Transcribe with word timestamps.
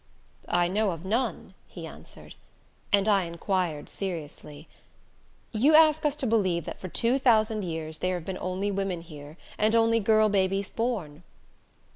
"I 0.49 0.67
know 0.67 0.89
of 0.89 1.05
none," 1.05 1.53
he 1.67 1.85
answered, 1.85 2.33
and 2.91 3.07
I 3.07 3.25
inquired 3.25 3.87
seriously. 3.87 4.67
"You 5.51 5.75
ask 5.75 6.03
us 6.07 6.15
to 6.15 6.25
believe 6.25 6.65
that 6.65 6.79
for 6.79 6.87
two 6.87 7.19
thousand 7.19 7.63
years 7.63 7.99
there 7.99 8.15
have 8.15 8.25
been 8.25 8.39
only 8.41 8.71
women 8.71 9.01
here, 9.01 9.37
and 9.59 9.75
only 9.75 9.99
girl 9.99 10.27
babies 10.27 10.71
born?" 10.71 11.21